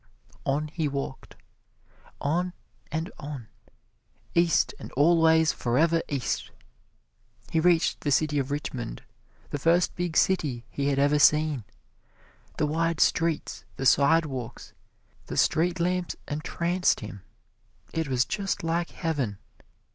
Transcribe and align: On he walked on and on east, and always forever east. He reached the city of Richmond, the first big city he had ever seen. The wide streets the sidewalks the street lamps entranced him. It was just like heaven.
On 0.47 0.67
he 0.69 0.87
walked 0.87 1.35
on 2.19 2.53
and 2.91 3.11
on 3.19 3.49
east, 4.33 4.73
and 4.79 4.91
always 4.93 5.51
forever 5.53 6.01
east. 6.09 6.49
He 7.51 7.59
reached 7.59 8.01
the 8.01 8.09
city 8.09 8.39
of 8.39 8.49
Richmond, 8.49 9.03
the 9.51 9.59
first 9.59 9.93
big 9.95 10.17
city 10.17 10.65
he 10.71 10.87
had 10.87 10.97
ever 10.97 11.19
seen. 11.19 11.65
The 12.57 12.65
wide 12.65 12.99
streets 12.99 13.63
the 13.75 13.85
sidewalks 13.85 14.73
the 15.27 15.37
street 15.37 15.79
lamps 15.79 16.15
entranced 16.27 17.01
him. 17.01 17.21
It 17.93 18.07
was 18.07 18.25
just 18.25 18.63
like 18.63 18.89
heaven. 18.89 19.37